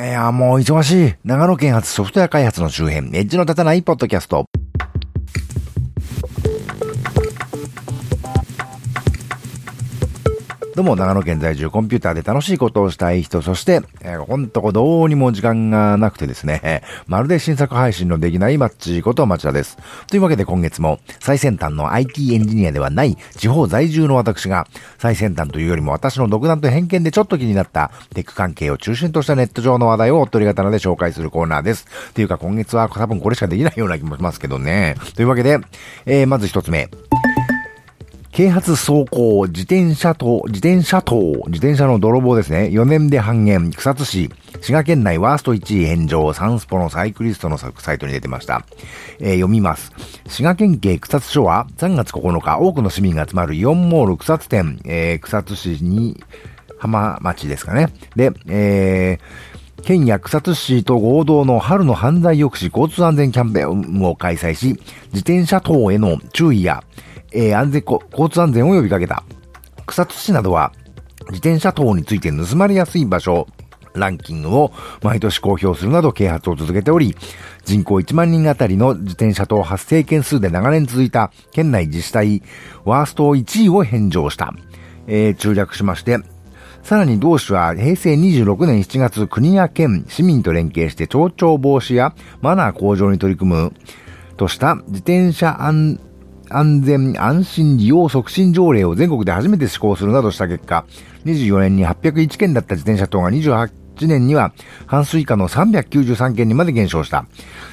[0.00, 1.14] いや、もう忙しい。
[1.24, 4.49] 長野県発ソフトウェア開発の周辺、エッジの立たないポッドキャスト。
[10.76, 19.78] どうも、長野県在住コンピューターで楽しいことをしたい人、そして、えー、ほんとこどうにも時間がなくてですね、 まるで新作配信のできないマッチこと町田です。
[20.06, 31.86] というわけで今月も最先端の IT エンジニアではない地方在住の私が、最先端というよりも私の独断と偏見でちょっと気になったテック関係を中心としたネット上の話題をおっとり刀で紹介するコーナーです。
[32.14, 34.94] というか今月は多分これしかできないような気もしますけどね。
[35.16, 35.58] というわけで、
[36.06, 36.88] えー、まず一つ目。
[38.40, 41.14] 啓発走行、自転車と、自転車等、
[41.48, 42.70] 自転車の泥棒ですね。
[42.72, 44.30] 4年で半減、草津市、
[44.62, 48.64] 滋賀県内ワースト1位返上、サンスポのサイクリストのサイトに出てました。
[49.18, 49.92] えー、読みます。
[50.26, 56.24] 滋賀県警草津署は3月9日、多くの市民が集まる4モール草津店、えー、草津市に、
[56.78, 57.88] 浜町ですかね。
[58.16, 64.68] で、えー、県や草津市と合同の春の犯罪抑止交通安全キャンペーンを開催し、
[65.12, 66.82] 自転車等への注意や、
[67.32, 69.24] えー、安全、交通安全を呼びかけた。
[69.86, 70.72] 草津市などは、
[71.30, 73.46] 自転車等について盗まれやすい場所、
[73.94, 77.16] ランキングを毎年公表するなど啓発を続けており、
[77.64, 82.42] 人口1万人あたりの自転車等発生件数で長年続いた県内自治体
[82.84, 84.54] ワースト1位を返上した。
[85.06, 86.18] えー、中略しまして、
[86.82, 93.72] さらに同市は平成26年7月国や県、市民と連携して町長防止やマナー向上に取り組む
[94.36, 96.00] とした自転車安
[96.50, 100.84] 安全安心利用促進条例を全国で初めて施行するなどした結果、
[101.24, 103.70] 24年に801件だった自転車等が28
[104.06, 104.52] 年には
[104.86, 107.26] 半数以下の393件にまで減少した。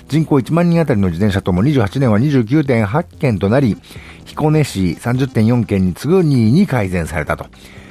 [0.08, 3.78] 人口1万人あたりの自転車とも28年は29.8件となり、
[4.26, 7.48] 彦根市30.4件に次ぐ2位に改善されたと。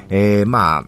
[0.08, 0.84] えー、まあ、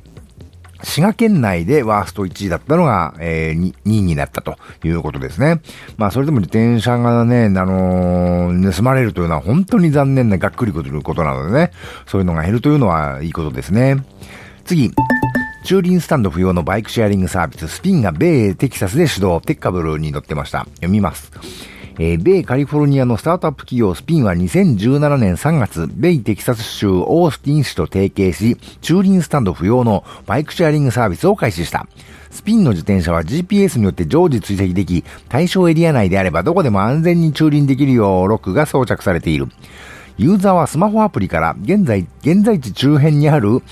[0.82, 5.60] 滋賀県内でワースト1位だったのが、えー、2, 位になったということですね。
[5.96, 11.72] まあ、それでも自転車がね、あのー、盗まれるというのは本当に残念ながっくりくることなのでね、
[12.06, 14.04] そういうのが減るというのはいいことですね。
[14.64, 14.92] 次。
[15.64, 20.60] 駐輪スタンド不要のバイクシェアリングサービス、スピンが米テキサスで始動、テッカブルに乗ってました。
[20.76, 21.30] 読みます。
[22.00, 31.88] えー、米カリフォルニアのスタートアップ企業スピンは2017年3月、米テキサス州オースティン市と提携し、駐輪スタンド不要のバイクシェアリングサービスを開始した。
[32.30, 39.48] スピンの自転車は GPS によって常時追跡でき、対象エリア内であればどこでも安全に駐輪できるようロックが装着されている。
[40.18, 43.62] ユーザーはスマホアプリから現在、現在地周辺にある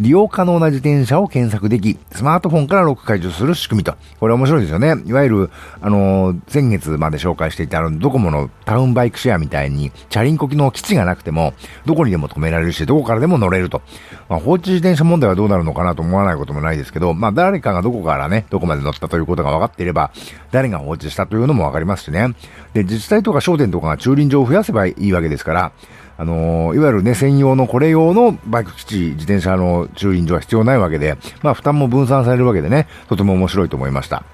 [0.00, 3.94] 利用可能な自転車を検索でき、スマートフォンからロック解除する仕組みと。
[4.18, 4.96] これ面白いですよね。
[5.06, 11.54] いわゆる、あのー、先月まで紹介していたあの、ドコモのタウンバイクシェアみたいに、チャリンコ機能基地がなくても、
[11.86, 13.80] どこにでも止められるし、どこからでも乗れると。
[14.28, 20.10] まあ、放置自転車問題はどうなるのかなと思わないこともないですけど、まあ、誰かがどこからね、どこまで乗ったということが分かっていれば、
[20.50, 22.34] 誰が放置したというのも分かりますしね。
[22.72, 25.72] で、自治体とか商店とかが駐輪場を増やせばいいわけですから、
[26.18, 34.24] あのー、いわゆるね、専用のこれ用のバイク基地、自転車の駐輪場は必要ないわけで、まあ負担も分散されるわけでね、とても面白いと思いました。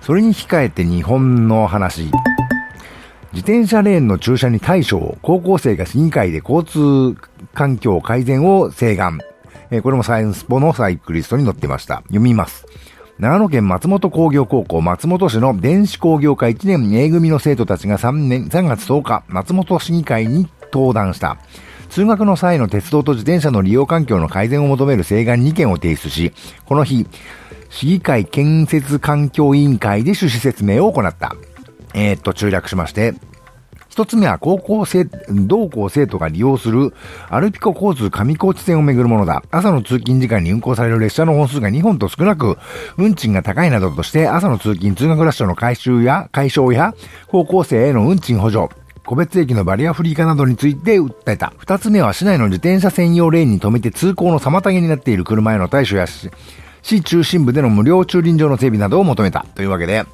[0.00, 2.10] それに控えて日本の話。
[3.32, 7.16] 自転車レーンの駐車に対処、高校生が市議会で交通
[7.54, 9.20] 環境改善を請願。
[9.70, 11.96] えー、これもサイエンスポのサイクリストに載ってました。
[12.08, 12.66] 読みます。
[13.18, 21.36] 長野県松本工業高校松本市の電子工業科1年 A 組の生徒たちが3年、3月10日、松本市議会に登壇した。
[21.90, 26.32] 通学の際の鉄道と自転車の利用環境の改善を求める請願2件を提出し、
[26.64, 27.06] この日、
[27.68, 31.36] 市議会建設環境委員会で趣旨説明を行った。
[31.94, 33.14] えー、っと、中略しまして、
[33.92, 36.94] 一つ目は高校生、同校生徒が利用する
[37.28, 39.42] アルピコ交通上高地線をめぐるものだ。
[39.50, 42.56] 朝の通勤時間に運行される列車の本数が2本と少なく、
[42.96, 46.94] 運賃が高いなどとして朝の通勤通学ラッシュの回収や、解消や、
[47.26, 48.70] 高校生への運賃補助、
[49.04, 51.52] 個別駅のバリアフリー化などについて訴えた。
[51.58, 59.44] 二つ目は市内の自転車専用レーンに止めて通行の妨げになっている車への対処や市中心部での無料駐輪場の整備などを求めた。
[59.54, 60.04] というわけで、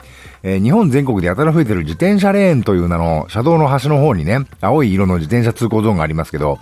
[0.42, 6.58] えー、日本全国でやたら増えてる自転車レーンという名の車道の端の方にね、青い色の自転車通行ゾーンがありますけど、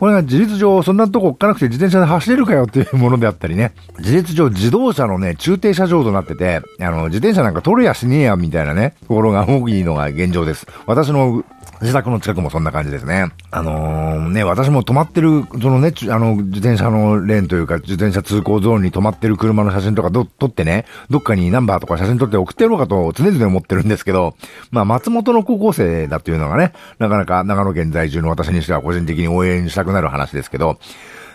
[0.00, 10.66] これが事実上そんなとこ置かなくて自転車で走れるかよっていうものであったりね、事実上自動車のね、中停車場となってて、あの、自転車なんか取れやしねえやみたいなね、ところが多いのが現状です。
[10.86, 11.44] 私の
[11.80, 13.32] 自宅の近くもそんな感じですね。
[13.50, 24.34] あのー、ね、私も止まってる、そのね、あの、自転車のレーンというか、自転車通行ゾーンに止まってる車の写真とかど、撮ってね、どっかにナンバーとか写真撮って送ってやろうかと常々思ってるんですけど、
[24.70, 30.78] まあ、松本の高校生だっていうのがね、なかなか長野県在住の私にしては個人的に応援したくなる話ですけど、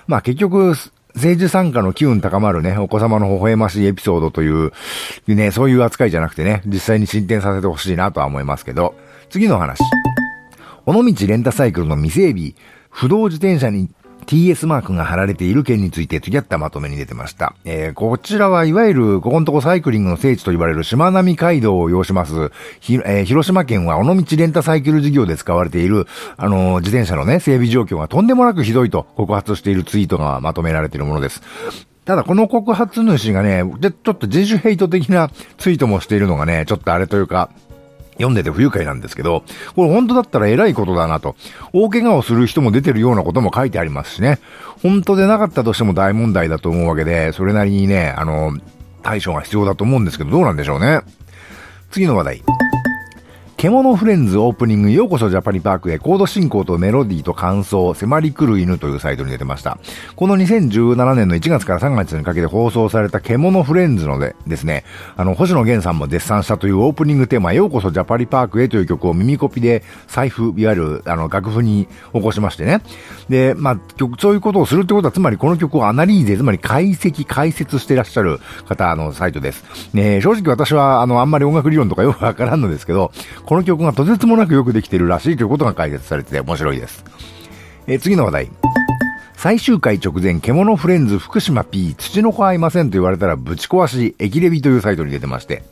[0.08, 0.76] まあ結局、
[1.16, 4.72] 政治参加の機運高まるね、お子様の微笑ましいエピソードという、
[5.28, 8.96] ね、そういう扱いじゃなくてね、実際に進展させてほしいなとは思いますけど、
[9.30, 9.80] 次の話。
[10.86, 12.54] 尾道レンタサイクルの未整備、
[12.90, 13.90] 不動自転車に
[14.26, 17.56] TS マークが貼られている件について次あったまとめに出てました。
[17.64, 26.06] えー、こちらはいわゆる、ここのとこサイクリングの聖地と言われるしまなみ海道を要します、ひ、えー、広島県は尾道レンタサイクル事業で使われている、
[26.38, 31.42] あのー、自転車のね、整備状況がとんでもなくひどいと告発しているツイートがまとめられているものです。
[32.06, 37.50] ただこの告発主がね、ちょっと人種ヘイト的なツイートもしているのがね、ちょっとあれというか、
[38.16, 39.44] 読んでて不愉快なんですけど、
[39.76, 41.36] これ本当だったら偉いことだなと。
[41.74, 44.40] 大怪我をする人も出てるようなことも書いてありますしね。
[44.82, 48.58] 本当でなかったとしても大問題だと思うわけで、それなりにね、あの、
[49.04, 51.02] 対処が必要だと思うんですけど、どうなんでしょうね。
[51.92, 52.44] 次の話題。
[53.58, 59.78] 獣フレンズオープニングようこそジャパニパークへコード進行とメロディーと感想迫り来る犬というサイトに出てました。
[60.18, 64.84] この2017年の1月から3月にかけて放送された獣フレンズのでですね、
[65.16, 72.82] あの、星野源さんも絶賛したというオープニングテーマようこそジャパニパークへという曲を耳コピで財布、いわゆるあの楽譜に起こしましてね。
[73.30, 79.64] で、まあ、曲、そういうことをするってことはつまりこの曲をアナリーゼ、つまり解析、解説していらっしゃる方のサイトです。
[79.94, 83.14] ね正直私はあの、あんまり音楽理論とかよくわからんのですけど、
[83.46, 87.06] この曲がとてつもなくよくできているらしいということが解説されてて面白いです。
[87.88, 88.52] えー、次の話題。
[89.36, 95.64] 最終回直前、獣フレンズ福島 P、土の子合いませんと言われたらぶち壊し、駅レビというサイトに出てまして、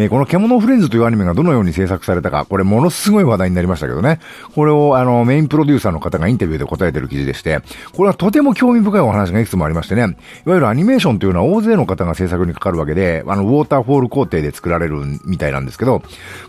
[0.00, 4.20] えー、この獣フレンズというアニメがどのように制作されたか、これものすごい話題になりましたけどね。
[4.54, 7.58] これをあの、メインプロデューサーの方がインタビューで答えてる記事でして、
[7.96, 10.04] これはとても興味深いお話がいくつもありましてね、い
[10.48, 16.00] わゆるアニメーションというのは大勢の方が制作にかかるわけで、あの、ウォーターフォール工程で作られるみたいなんですけど、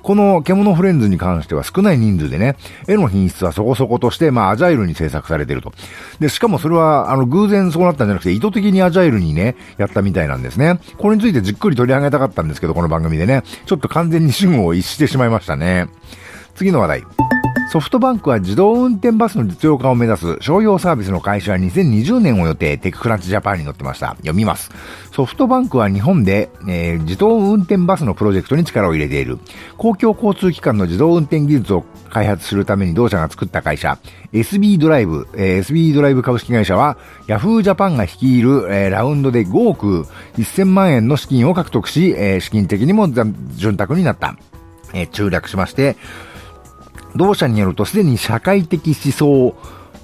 [0.04, 2.56] この獣フレンズに関しては少ない人数でね、
[2.88, 5.74] 絵の品質はそこそことして、まあ、アジャイルに制作されてると。
[6.19, 10.80] で、しかもそれは、あの、偶然そうなったんじゃなくて、意図的にアジャイルにね、やったみたいなんですね。
[11.00, 15.88] これについてじっくり取り上げたかったんですけど、この番組でね、ちょっと完全に主語を逸してしまいましたね。
[16.59, 17.03] 次の話題。
[17.71, 24.09] ソフトバンクは自動運転バスの実用化を目指す商用サービスの開始は2020年を予定、 TechCrunch Japan に載ってました。
[24.17, 24.69] 読みます。
[25.13, 29.39] ソフトバンクは日本で、えー、自動運転バスのプロジェクトに力を入れている。
[29.77, 33.97] 公共交通機関の自動運転技術を開発するために同社が作った会社、
[34.33, 36.97] SB ドライブ、えー、SB ドライブ株式会社は、
[37.27, 44.35] ヤフージャパンが率いる、えー、ラウンドで5億1000万円の資金を獲得し、え、資金的にも潤沢になった。
[44.94, 45.95] えー、中略しまして、
[47.15, 49.56] 同社によるとすでに社会的思想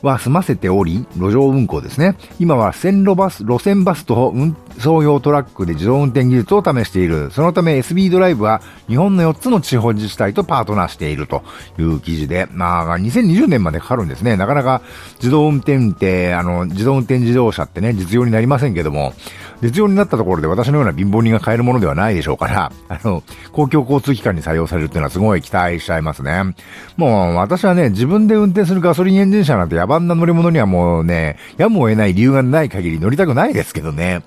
[0.01, 2.15] は済ませており、路上運行ですね。
[2.39, 7.31] 今は線路バス、路線バスと運送用トラックで自動運転技術を試している。
[7.31, 11.43] そのため SB ドライブは日本の4つの地方自治体とパートナーしていると
[11.79, 14.37] いう記事で、まあ、2020年までかかるんですね。
[14.37, 14.81] なかなか
[15.15, 19.13] 自動運転って、あの、自動運転自動車ってね、実用になりませんけども、
[19.61, 26.55] 実用になったところで私のような貧乏人が買えるものではないでしょうから、 あの、公共交通機関に採用されるっていうのはすごい期待しちゃいますね。
[26.97, 34.23] もう私はね、自分で運転するガソリンエンジン車なんて野蛮な乗り物にはもうね、やむを得ない理由がない限り乗りたくないですけどね。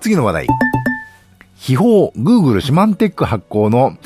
[0.00, 0.46] 次の話題。
[1.56, 3.96] 秘宝、Google シマンテック発行の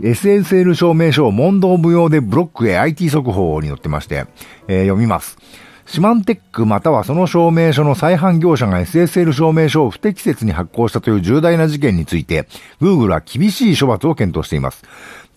[0.00, 4.26] SSL 証明書を問答無用でブロックへ IT 速報に載ってまして、
[4.68, 5.38] えー、読みます。
[5.86, 12.48] シマンテックまたはその証明書の再販業者が SSL 証明書を不適切に発行したという重大な事件について、
[12.80, 14.84] Google は厳しい処罰を検討しています。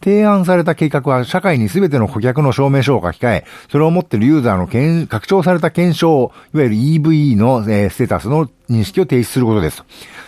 [0.02, 9.84] 提案された計画は社会に全ての顧客の証明書を書き換え、それを持っているユーザーの拡張された検証、いわゆる EVE の、えー、ステータスの認識を停止することです。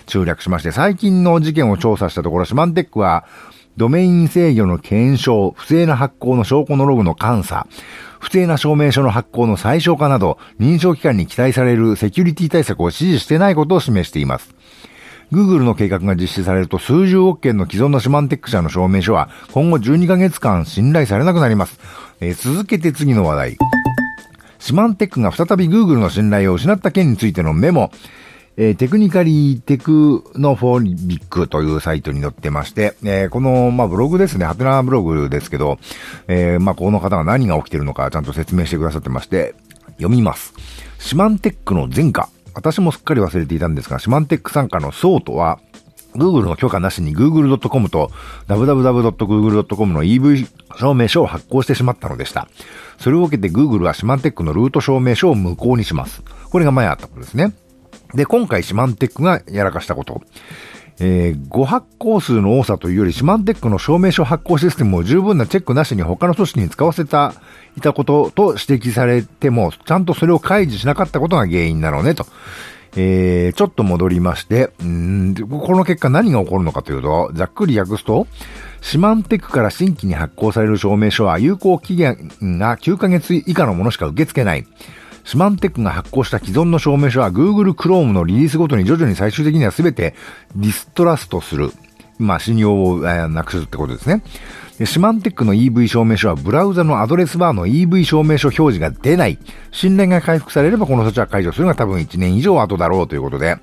[0.08, 3.26] 中略しまして、最近の事件を調査したところ、シマンテックは、
[3.78, 7.68] ドメイン制御の検証、不正な発行の証拠のログの監査、
[8.20, 14.54] 不正な証明書の発行の最小化など、認証機関に期待されるセキュリティ対策を指示してないことを示しています。
[15.32, 21.80] Google の計画が実施されると数十億件の既存のシマンテック社の証明書は今後12ヶ月間信頼されなくなります。
[22.20, 23.58] えー、続けて次の話題。
[24.60, 27.92] シマンテックが再び Google の信頼を失った件についてのメモ。
[28.58, 35.80] えー、テクニカリーテクノフォービックというサイトに載ってまして、えー、この、まあ、ブログですね、ハテナブログですけど、
[36.28, 39.56] えー、まあ、この方が何が起きてるのかちゃんと説明してくださってまして、
[39.92, 40.54] 読みます。
[41.00, 42.30] シマンテックの前科。
[42.54, 45.60] 私もすっかり忘れていたんですが、シマンテック参加のソートは、
[46.16, 48.12] Google の許可なしに google.com と
[48.48, 52.48] www.google.com の EV 証明書を発行してしまったのでした。
[53.00, 56.22] それを受けて Google はシマンテックのルート証明書を無効にします。
[56.50, 57.54] これが前あったことですね。
[58.14, 60.22] で、今回シマンテックがやらかしたこと。
[61.04, 67.34] えー、誤発行数の多さというより、シマンテックの証明書発行システムを十分なチェックなしに他の組織に使わせた、
[67.76, 72.28] いたことと指摘されても、ちゃんとそれを開示しなかったことが原因なのね、と。
[72.96, 78.28] えー、ちょっと戻りまして、んこの結果何が起こるのかというと、ざっくり訳すと、
[78.82, 84.68] シマンテックから新規に発行される証明書は有効期限が9ヶ月以下のものしか受け付けない。
[85.24, 90.16] シマンテックが発行した既存の証明書は Google Chrome のリリースごとに徐々に最終的には全て
[90.56, 91.72] ディストラストする。
[92.18, 94.24] まあ、信用を、え、なくすってことですね。
[94.86, 99.38] シマンテックの EV 証明書はブラウザのアドレスバーの EV 証明書表示が出ない。
[99.72, 103.58] 信頼が回復されればこの措置は解除するのが多分1年以上後だろうということで、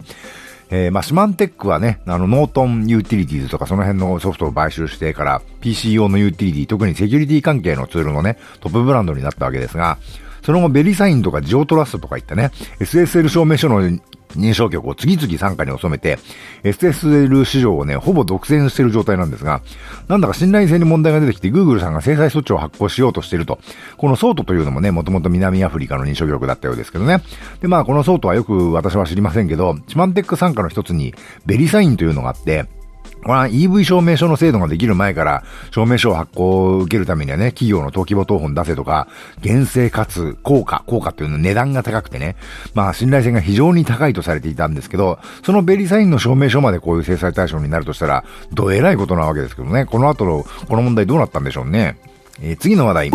[0.70, 9.98] えー、まあ、シマンテックはね、あの、 Norton Utilities とかその辺のソフトを買収してから PC 用のユーティリティ、特にセキュリティ関係のツールのね、トップブランドになったわけですが、
[10.42, 13.82] その後ベリサインとか GeoTrust とかいったね、SSL 証明書の
[14.36, 16.18] 認証局を次々傘下に収めて、
[16.62, 19.62] SSL 市場をね、ほぼ独占している状態なんですが、
[20.08, 23.58] なんだか信頼性に問題が出てきて、Google さんが制裁措置を発行しようとしていると。
[23.96, 27.22] このソートというのもね、もともと南アフリカの認証局だったようですけどね。
[27.60, 31.14] で、まあ、このソートはよく私は知りませんけど、シマンテック参加の一つに、
[31.46, 32.66] ベリサインというのがあって、
[33.22, 39.08] これは EV 証明書の制度ができる前から証明書を発行を受けるためにはね、企業の登記簿等本出せとか、
[39.40, 42.36] 厳正かつ効果、効果っていうの値段が高くてね、
[42.74, 51.98] まあ信頼性が非常に高いとされていたんですけど、そのベリサインの証明書までこういう制裁対象になるとしたら、どえらいことなわけですけどね、この後の、この問題どうなったんでしょうね。
[52.40, 53.10] えー、次の話題。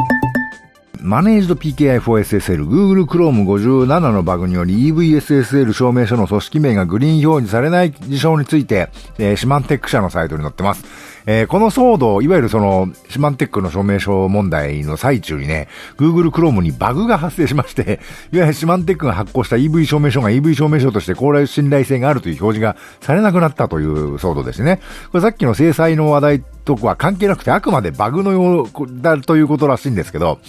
[1.04, 8.88] マネージド PKI4SSL Google Chrome 57のバグにより EVSSL 証明書の組織名がグリーン表示されない事象について、
[9.20, 10.86] えー、シマンテック社のサイトに載ってます。
[11.26, 15.68] えー、この騒動、いわゆるその、シマンテックの証明書問題の最中にね、
[15.98, 18.00] Google Chrome にバグが発生しまして、
[18.32, 24.80] いわゆるシマンテックが発行した EV 証明書が EV 証明書として高麗信頼性があるという表示がされなくなったという騒動ですね。
[25.12, 28.70] これさっきの制裁の話題とは関係なくて、あくまでバグのよう
[29.02, 30.40] だということらしいんですけど、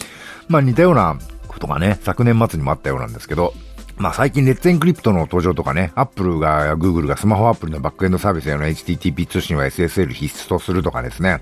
[0.48, 3.54] まあ似たようなことがね、昨年末にもあったようなんですけど、
[3.96, 11.40] まあ最近レッツエンクリプトの登場とかね、アップルが、グーグルがスマホアプリのバックエンドサービスへの HTTP 通信は SSL 必須とするとかですね。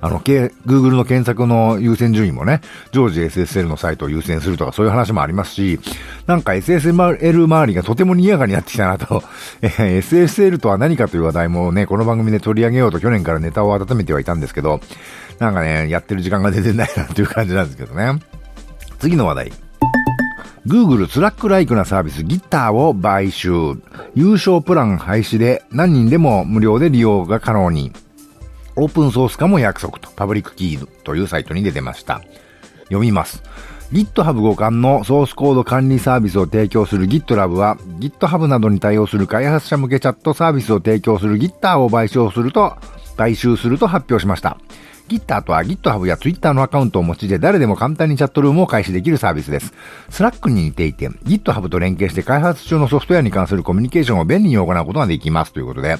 [0.00, 2.60] あの、Google の検索の優先順位もね、
[2.92, 5.80] 常時 SSL のサイトを優先するとかそういう話もありますし、
[6.26, 9.22] なんか SSL 周りがとても賑やかになってきたなと、
[9.62, 14.80] SSL とは何かという話題もね、この番組で取り上げようと去年からネタを温めてはいたんですけど、
[15.38, 18.20] なんかね、やってる時間が出てないなっていう感じなんですけどね。
[18.98, 19.52] 次の話題。
[20.66, 23.50] Google スラックライクなサービスギターを買収。
[24.14, 27.92] 優勝プラン廃止で何人でも無料で利用が可能に。
[28.76, 32.22] オープンソース化も約束と、パブリックキーというサイトに出てました。
[32.84, 33.42] 読みます。
[33.92, 42.76] GitHub 互換のソースコード管理サービスを提供する GitLab は GitHub などに対応する開発者向けチャットサービスを提供する Gitter を買収すると、
[43.16, 44.58] 買収すると発表しました。
[45.08, 49.74] Gitter は GitHub や Twitter のアカウントをお持ちで誰でも簡単にチャットルームを開始できるサービスです。
[50.10, 55.98] Slack に似ていて GitHub と連携して開発中のソフトウェアに関するコミュニケーションを便利に行うことができますということで、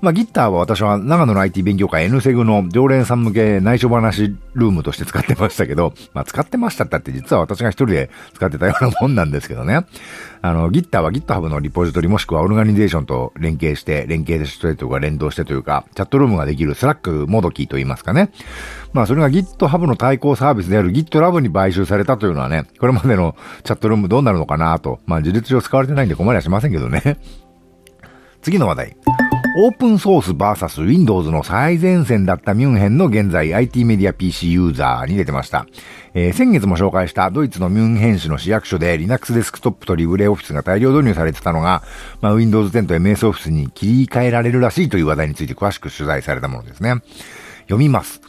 [0.00, 9.86] まあ、 Gitter は私は長野の IT 勉強会 N セグの常連さん向け内緒話ルームとして使ってましたけど、 まあ、使ってましたったって実は私が一人で使ってたようなもんなんですけどね。
[10.42, 18.30] あの、 Gitter は GitHub のリポジトリもしくは Organization と連携して、連携してというか連動してというか、チャットルームができる Slack もどきと言いますかね。
[18.92, 27.16] まあそれが GitHub の対抗サービスである GitLab に買収されたというのはね、これまでのチャットルームどうなるのかなと、まあ事実上使われてないんで困りはしませんけどね。
[28.44, 28.96] 次の話題。
[29.56, 35.66] オープンソース VS Windows の最前線だったミュンヘンの現在 IT メディア PC ユーザーに出てました。
[36.12, 41.82] えー、先月も紹介したドイツのミュンヘン市の市役所で Linux デスクトップとリブレオフィスが大量導入されてたのが、
[42.20, 46.96] まあ、Windows 10と MS オフィスに切り替えられるらしいという話題について詳しく取材されたものですね。
[47.62, 48.20] 読みます。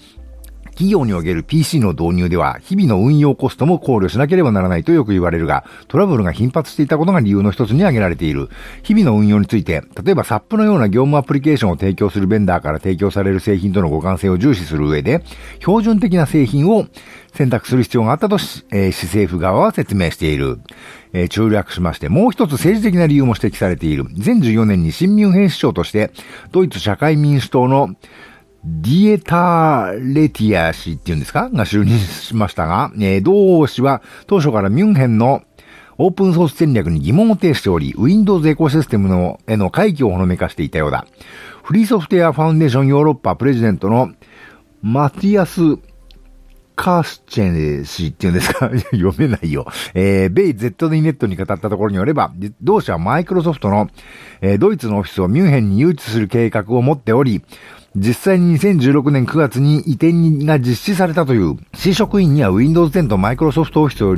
[0.75, 8.49] 企業における PC の導入では、日々の運用コストも考慮しなければならないとよく言われるが、トラブルが頻発していたことが理由の一つに挙げられている。
[8.83, 15.23] 日々の運用について、例えば SAP のような業務アプリケーションを提供するベンダーから提供される製品との互換性を重視する上で、
[15.59, 16.85] 標準的な製品を
[17.33, 20.59] 選択する必要があったとし、えー、市政府側は説明している。
[21.13, 24.03] えー、中略しまして、もう一つ政治的な理由も指摘されている。
[24.03, 26.11] 2014年に新民兵市長として、
[26.51, 27.95] ドイツ社会民主党の
[28.67, 31.49] ディエター・レティア氏っていうんですか？
[31.51, 35.43] が就任しましたが、えー、同氏は当初からミュンヘンの
[35.97, 41.05] オープンソース戦略に疑問を呈しており、Windows エコシステムのへの回帰をほのめかしていたようだ。
[41.63, 44.11] フリーソフトウェアファウンデーションヨーロッパプレジデントの
[44.81, 45.61] マティアス・
[46.75, 48.69] カーシチェン氏っていうんですか？
[48.91, 49.65] 読めないよ。
[49.93, 53.89] えー、ベイ ZD ネットに語ったところによれば、同社はマイクロソフトの、
[54.41, 57.41] えー、ドイツのオフィスをミュンヘンに誘致する計画を持っており、
[57.95, 64.15] 実際に2016年9月に移転が実施されたという、市職員には Windows 10と Microsoft Office を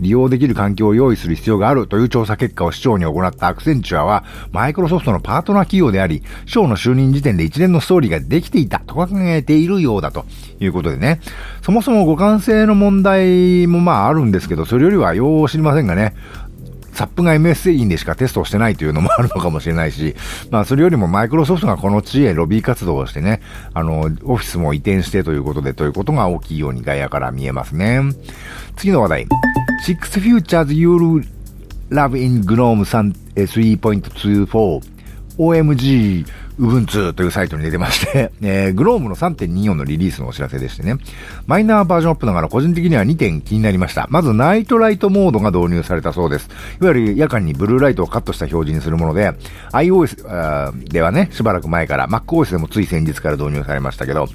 [0.00, 10.24] 利用できる環境を用意する必要があるという調査結果を市長に行ったアクセンチュアは、マイクロソフトのパートナー企業であり、市長の就任時点で一連のストーリーができていたと考えているようだと
[10.58, 11.20] いうことでね。
[11.62, 16.14] そもそも互換性の問題もまああるんですけど、それよりはよう知りませんがね、
[16.92, 20.14] サップが MSA でしかテストをしてないというのもあるのかもしれないし、
[20.50, 23.40] まあそれよりもマイクロソフトがこの地へロビー活動をしてね、
[23.74, 28.00] あの、オフィスも移転してということでということが大きいように外野から見えますね。
[28.76, 29.26] 次の話題。
[29.86, 31.26] Six Futures You'll
[31.90, 34.82] Love in GNOME 3.24
[35.38, 36.26] OMG
[36.60, 40.98] ウブンツというサイトに出てまして、 えー、グロームの3.24のリリースのお知らせでしてね、
[41.46, 44.06] マイナーバージョンアップながら個人的には2点気になりました。
[44.10, 46.50] まず、ナイトライトモードが導入されたそうです。
[46.82, 49.32] いわゆる夜間にブルーライトをカットした表示にするもので、
[49.72, 54.28] iOS ではね、しばらく前から、MacOS でもつい先日から導入されましたけど、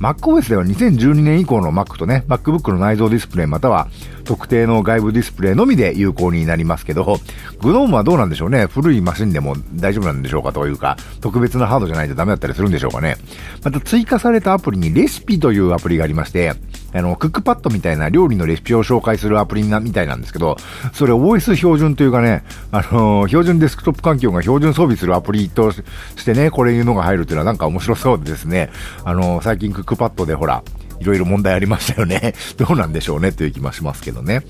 [0.00, 3.88] MacOS では2012年以降の Mac とね、MacBook の内蔵ディスプレイまたは
[4.24, 7.18] 特定の外部ディスプレイのみで有効になりますけど、
[7.60, 8.66] グノームはどうなんでしょうね。
[8.66, 13.16] 古いマシンでも大丈夫なんでしょうかというか、特別なハードじゃないとダメだったりするんでしょうかね。
[13.64, 16.52] また追加されたアプリにレシピというアプリがありまして、
[16.92, 20.56] あの、クックパッドみたいな料理のレシピを紹介するアプリな、みたいなんですけど、
[20.92, 25.84] それ OS 標準というかね、あの標準デスクトップ環境が標準装備するアプリとし
[26.24, 28.70] てね、これいうのが入るっていうのはなんか面白そうですね。
[29.04, 30.62] あの最近クックパッドでほら、
[31.00, 32.34] いろいろ問題ありましたよね。
[32.58, 34.42] どうなんでしょうねという気もしますけどね。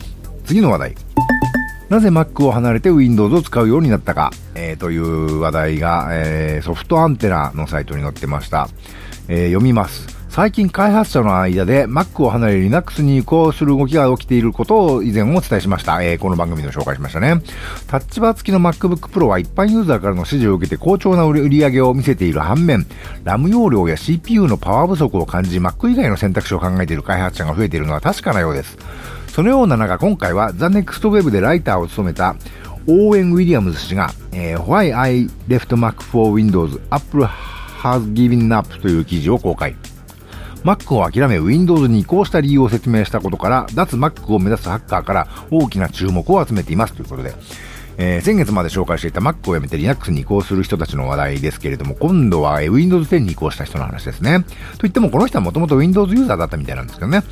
[0.45, 0.95] 次の話題。
[1.91, 8.69] なぜ Mac を離れて Windows を使うようになったか、えー、という話題が、えー、ソフトアンテナのサイトに載ってました。
[9.27, 10.21] えー、読みます。
[10.29, 16.01] 最近開発者の間で Mac を離れ Linux に移行する動きが起きていることを以前お伝えしました。
[16.01, 17.43] えー、この番組の紹介しましたね。
[17.89, 22.87] タッチバー付きの MacBook Pro は一般ユーザーからの支持を受けて好調な売り上げを見せている反面、
[23.25, 28.79] RAM 容量や CPU のパワー不足を感じ Mac 以外の選択肢を考えている開発者が増えているのは確かなようです。
[29.31, 32.35] そのような中、今回は The Next Web でライターを務めた
[32.89, 39.77] オーエン・ウィリアムズ氏が、えー、Why I Left Mac for Windows Apple has given up という記事を公開。
[40.65, 47.33] Mac を諦め Windows に移行した理由を説明したことから、脱 Mac を目指すハッカーから大きな注目を集めていますということで、
[47.99, 54.45] えー、先月まで紹介していた Mac をやめて Linux に移行する人たちの話題ですけれども、今度は Windows 10に移行した人の話ですね。
[54.79, 57.23] といってもこの人はもともと Windows ユーザーだったみたいなんですけどね。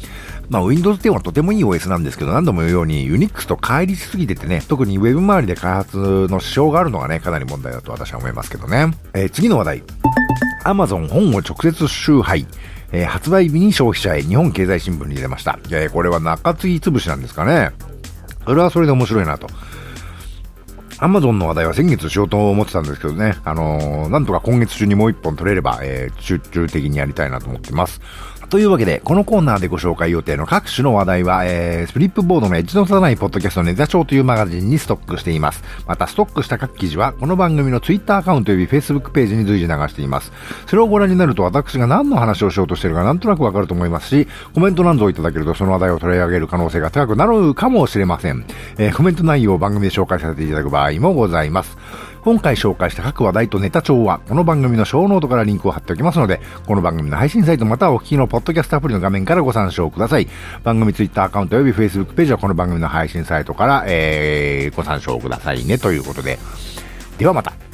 [0.51, 8.93] まあ、Windows 10はとてもいい OS なんですけど、何度も言うように Unix と乖離しすぎててね、特に Web 周りで開発の支障があるのがね、かなり問題だと私は思いますけどね。
[9.13, 9.83] えー、次の話題。
[10.65, 12.47] Amazon 本を直接集配。
[12.91, 15.59] えー、発売日に消費者へ日本経済新聞に出ました。
[15.71, 17.73] えー、これは中継ぎ潰しなんですかね。
[18.47, 19.47] それはそれで面白いなと。
[21.01, 28.01] アマゾンの話題は先月しようと思ってたんですけどね、あのー、なんとか今月中にもう一本取れれば、えー、集中的にやりたいなと思ってます。
[28.49, 35.63] というわけで、このコーナーでご紹介予定の各種の話題は、えー、スプリップボードのエッジの立たないポッドキャストネタ帳というマガジンにストックしています。
[35.87, 40.33] また、ストックした各記事は、この番組のツイッターアカウント及びフェイスブックページに随時流しています。
[40.67, 48.47] それをご覧になると、私が何の話をしようとしているかなんとなくわかると思いますし、コメントなんぞをいただけると、その話題を取り上げる可能性が高くなるかもしれません。
[48.79, 51.77] えー、コメント内容を番組で紹介させていただく場合もございます。
[52.29, 60.29] 今回紹介した各話題とネタ帳は、この番組のショーノートからリンクを貼っておきますので、この番組の配信サイトまたはお聞きのポッドキャストアプリの画面からご参照ください。
[60.63, 66.39] 番組ツイッターアカウント及びフェイスブックページはこの番組の配信サイトから、えー、ご参照くださいねということで。
[67.17, 67.68] ではまた。